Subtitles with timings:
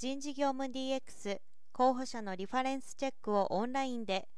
[0.00, 1.40] 人事業務 DX
[1.74, 4.28] 候補者のリファレンスチェックをオンラインで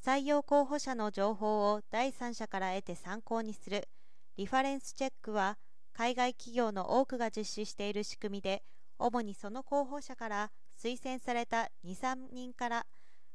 [0.00, 3.88] 採用候補者の情報を第三者から得て参考にする。
[4.36, 5.58] リファレンスチェックは
[5.92, 8.62] 海外企業の多くが実施している仕組みで
[8.96, 10.50] 主にその候補者から
[10.80, 12.86] 推薦された23人から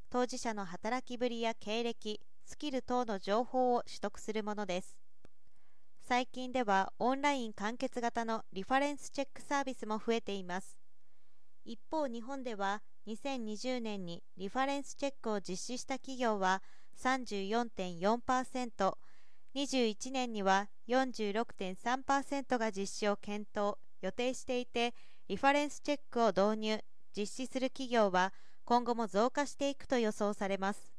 [0.09, 4.95] 当事者の働きぶりや経歴スキル等の情報を取得するものです。
[6.07, 10.86] 最近ではオンライン完結型のリファレンスチェックサービスも増えています。
[11.67, 16.63] 一方日本では2020年にリファレンスチェックを実施した企業は
[16.97, 18.93] 34.4%、
[19.53, 24.93] 21年には46.3%が実施を検討、予定していて、
[25.27, 26.79] リファレンスチェックを導入、
[27.13, 28.31] 実施する企業は
[28.63, 30.93] 今後も増加していくと予想されます。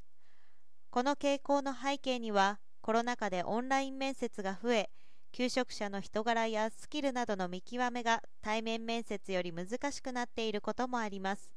[0.90, 4.90] この傾向の背景には、コロナ禍でオンライン面接が増え、
[5.32, 11.54] 求職者の人柄やスキルなどの見極めが対面面接より難しくなっていることもあります。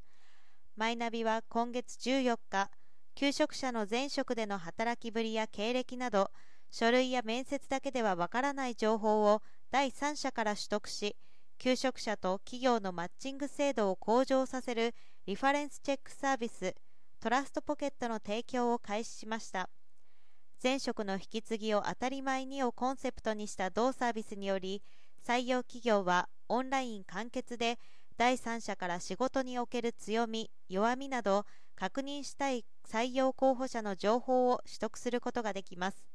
[0.75, 2.69] マイナビは今月14日、
[3.15, 6.31] 求職者の前職での働きぶりや経歴など、
[6.69, 9.41] 書類や面接だけではわからない情報を
[9.71, 11.15] 第三者から取得し、
[11.57, 16.73] 求職者と企業のマッチング制度を向上させるリファレンスチェックサービス、
[17.19, 19.69] トラストポケットの提供を開始しました。
[20.63, 24.83] 前職の引き継ぎを当たり前にをコンセプトにした同サービスにより
[25.25, 27.79] 採用企業はオンライン完結で
[28.17, 31.45] 第三者から仕事における強み弱みなど
[31.75, 36.05] 確認したい採用候補者の情報を取得することができます。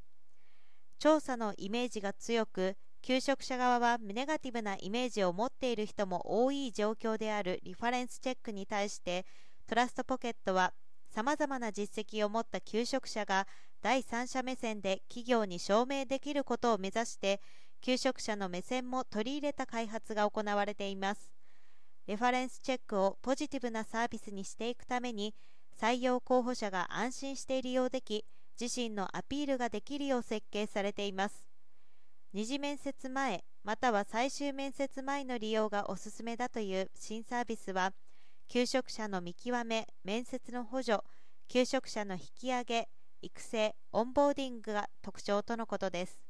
[1.01, 9.27] 調査のイメージが強く求職者側はネガティブなイメージを持っている人も多い状況であるリファレンスチェックに対して
[9.67, 10.73] トラストポケットは
[11.17, 13.47] さまざまな実績を持った求職者が
[13.81, 17.41] 第三者目線で企業に証明できることを目指して
[17.81, 21.33] 求職者の目線も取り入れた開発が行われています。
[22.07, 25.35] レファレンスチェックをポジティブなサービスにしていくために
[25.81, 28.27] 採用候補者が安心して利用でき
[28.61, 31.49] 自身のアピールができるよう設計されています。
[32.35, 37.95] 二次面接前または最終面接前の利用がおすすめだという新サービスは
[38.49, 40.99] 求職者の見極め、面接の補助、
[41.49, 42.89] 求職者の引き上げ、
[43.21, 46.26] 育成、オンボーディングが特徴とのことです。